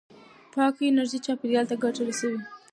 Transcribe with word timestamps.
پاکه 0.53 0.83
انرژي 0.87 1.19
چاپېریال 1.25 1.65
ته 1.69 1.75
ګټه 1.83 2.01
رسوي. 2.07 2.39